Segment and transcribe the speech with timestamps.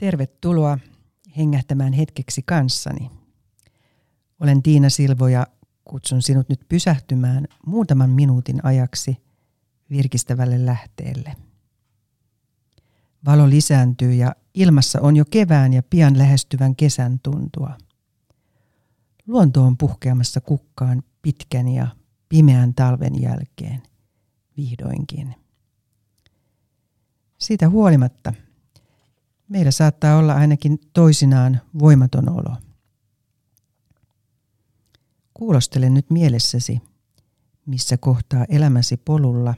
[0.00, 0.78] Tervetuloa
[1.36, 3.10] hengähtämään hetkeksi kanssani.
[4.40, 5.46] Olen Tiina Silvo ja
[5.84, 9.16] kutsun sinut nyt pysähtymään muutaman minuutin ajaksi
[9.90, 11.36] virkistävälle lähteelle.
[13.24, 17.78] Valo lisääntyy ja ilmassa on jo kevään ja pian lähestyvän kesän tuntua.
[19.26, 21.86] Luonto on puhkeamassa kukkaan pitkän ja
[22.28, 23.82] pimeän talven jälkeen,
[24.56, 25.34] vihdoinkin.
[27.38, 28.34] Siitä huolimatta–
[29.50, 32.56] Meillä saattaa olla ainakin toisinaan voimaton olo.
[35.34, 36.80] Kuulostele nyt mielessäsi,
[37.66, 39.54] missä kohtaa elämäsi polulla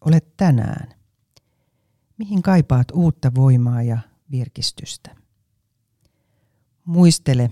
[0.00, 0.94] olet tänään.
[2.18, 3.98] Mihin kaipaat uutta voimaa ja
[4.30, 5.16] virkistystä.
[6.84, 7.50] Muistele,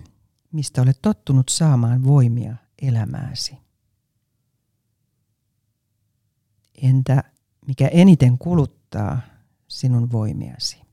[0.53, 3.59] mistä olet tottunut saamaan voimia elämääsi.
[6.83, 7.25] Entä
[7.67, 9.21] mikä eniten kuluttaa
[9.69, 10.88] sinun voimiasi?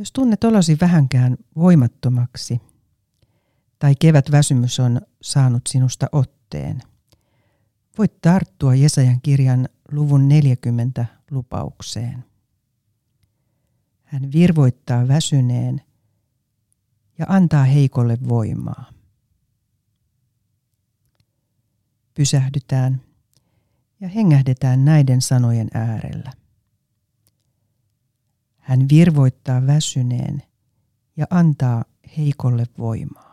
[0.00, 2.60] Jos tunnet olosi vähänkään voimattomaksi
[3.78, 6.82] tai kevätväsymys on saanut sinusta otteen,
[7.98, 12.24] voit tarttua Jesajan kirjan luvun 40 lupaukseen.
[14.04, 15.80] Hän virvoittaa väsyneen
[17.18, 18.84] ja antaa heikolle voimaa.
[22.14, 23.00] Pysähdytään
[24.00, 26.39] ja hengähdetään näiden sanojen äärellä.
[28.70, 30.42] Hän virvoittaa väsyneen
[31.16, 31.84] ja antaa
[32.16, 33.29] heikolle voimaa.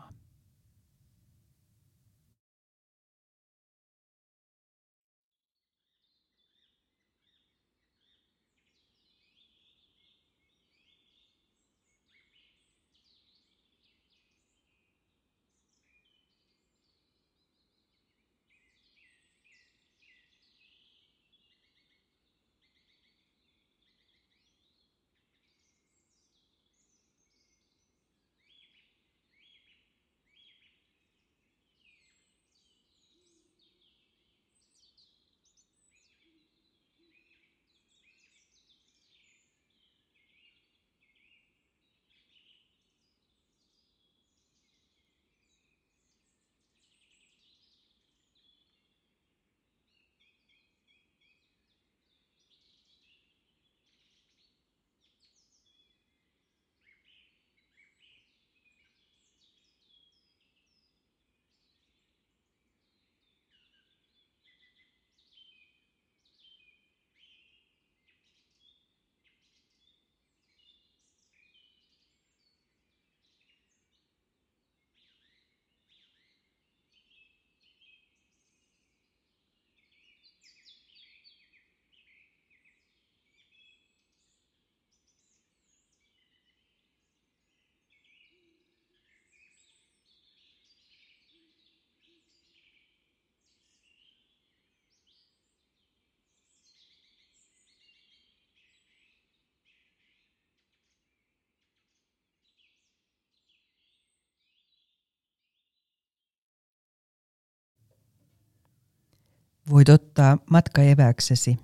[109.70, 111.58] Voit ottaa matkaeväksesi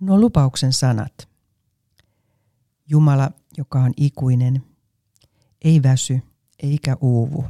[0.00, 1.28] nuo lupauksen sanat.
[2.86, 4.62] Jumala, joka on ikuinen,
[5.64, 6.20] ei väsy
[6.62, 7.44] eikä uuvu.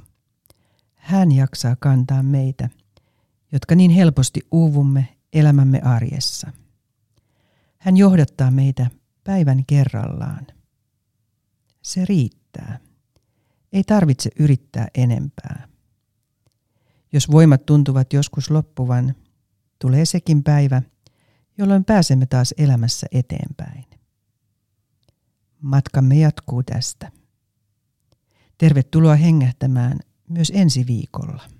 [0.95, 2.71] Hän jaksaa kantaa meitä,
[3.53, 6.53] jotka niin helposti uuvumme elämämme arjessa.
[7.79, 8.91] Hän johdattaa meitä
[9.25, 10.47] päivän kerrallaan.
[11.83, 12.79] Se riittää.
[13.73, 15.69] Ei tarvitse yrittää enempää.
[17.13, 19.15] Jos voimat tuntuvat joskus loppuvan,
[19.81, 20.83] tulee sekin päivä,
[21.59, 23.85] jolloin pääsemme taas elämässä eteenpäin.
[25.63, 27.13] Matkamme jatkuu tästä.
[28.59, 29.99] Tervetuloa hengähtämään
[30.29, 31.60] myös ensi viikolla.